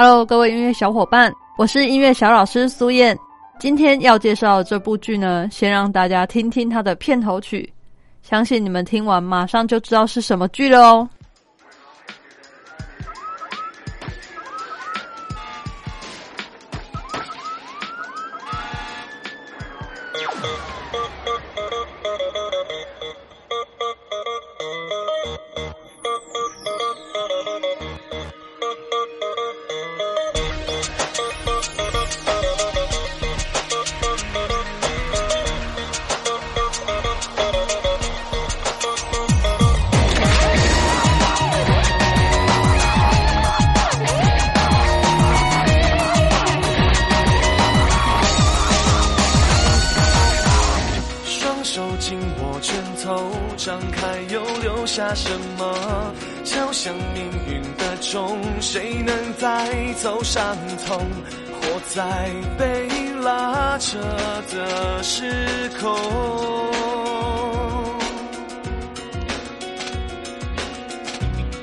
[0.00, 3.18] Hello，各位音乐小伙伴，我是音乐小老师苏燕。
[3.58, 7.68] 今天要介绍这部剧呢，先让大家听听它的片头曲，
[8.22, 11.08] 相信你们听完马上就知道是什么剧了哦。
[53.08, 56.12] 头张开又留下什么？
[56.44, 60.54] 敲响命运的钟谁能带走伤
[60.86, 61.00] 痛
[61.58, 62.86] 活在被
[63.22, 63.98] 拉扯
[64.52, 65.96] 的时空。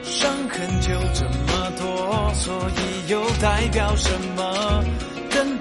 [0.04, 4.84] 伤痕就这么多所以又代表什么？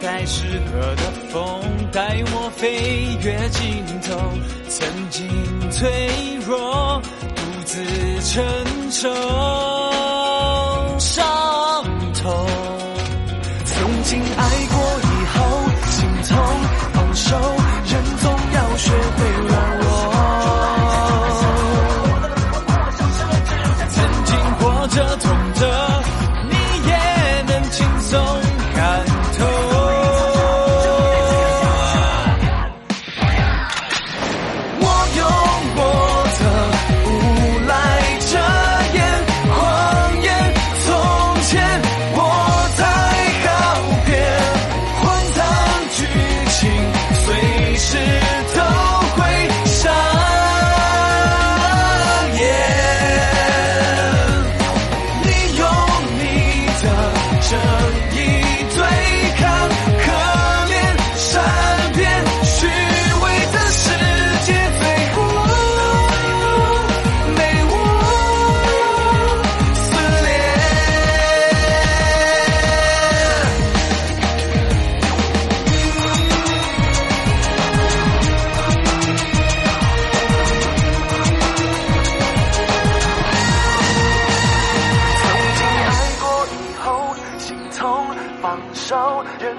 [0.05, 4.21] 在适合的风，带我飞越尽头。
[4.69, 5.27] 曾经
[5.71, 7.01] 脆弱，
[7.35, 7.83] 独自
[8.21, 8.45] 承
[8.91, 9.09] 受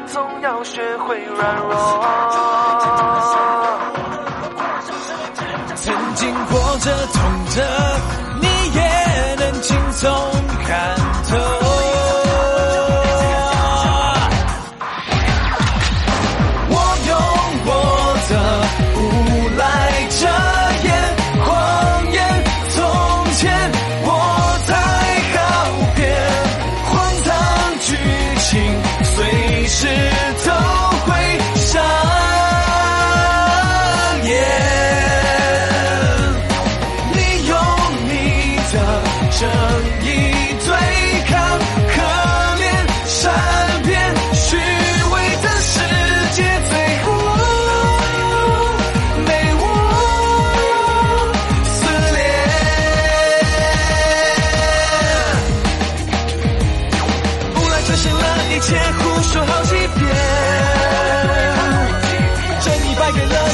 [0.06, 2.45] 总要学会软弱。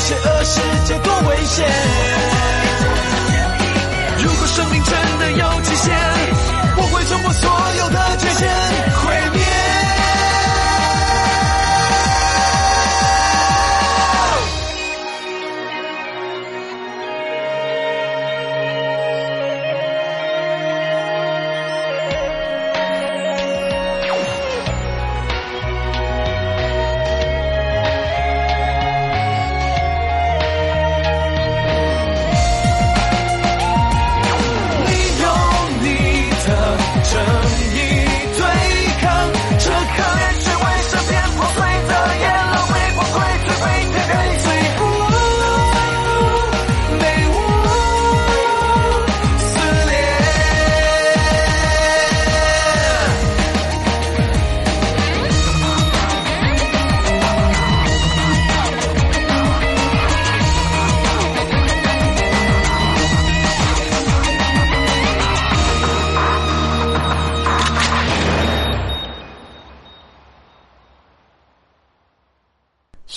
[0.01, 1.65] 邪恶，世界多危险。
[4.23, 4.81] 如果生命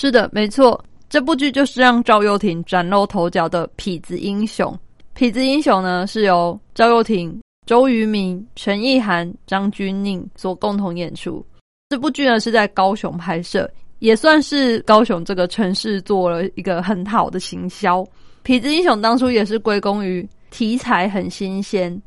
[0.05, 0.79] 是的，没错，
[1.09, 4.71] 这部剧就是让赵又廷崭露头角的痞子英雄。
[5.17, 11.43] 痞子英雄呢，是由赵又廷、周渝民、陈意涵、张钧甯所共同演出。
[11.89, 13.67] 这部剧呢是在高雄拍摄，
[13.97, 18.05] 也算是高雄这个城市做了一个很好的行销。
[18.43, 21.99] 痞子英雄当初也是归功于题材很新鲜，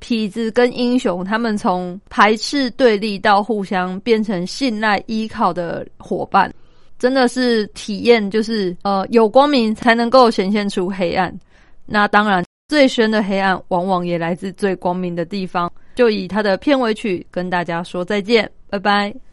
[0.00, 6.50] 痞子跟英雄他们从排斥对立到互相变成信赖依靠的伙伴，
[7.02, 11.36] 真的是体验就是呃有光明才能够显现出黑暗。
[11.84, 12.44] 那当然。
[12.68, 15.70] 最深的黑暗，往往也来自最光明的地方。
[15.94, 19.31] 就以它的片尾曲跟大家说再见，拜拜。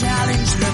[0.00, 0.69] challenge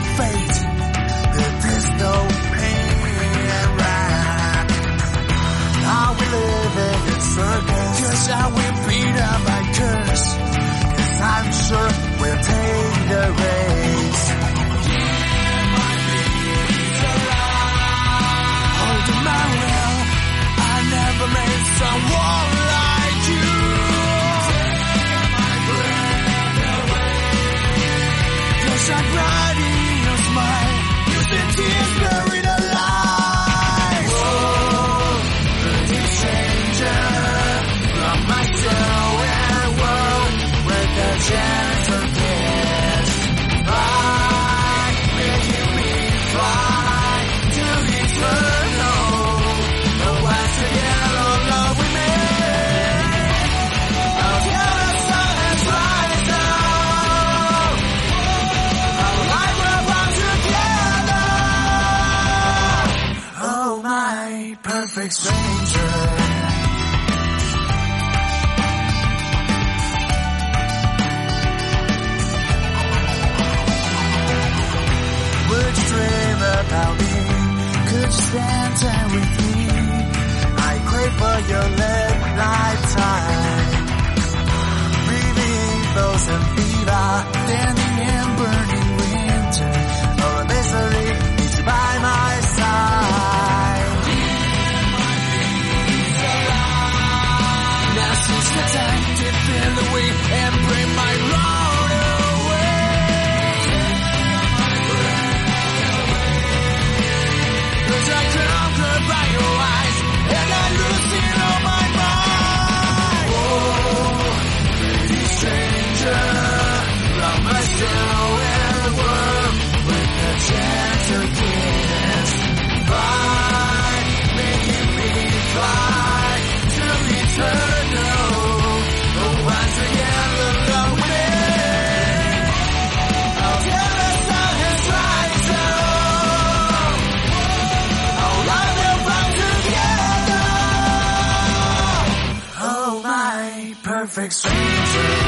[144.16, 145.25] perfect stranger.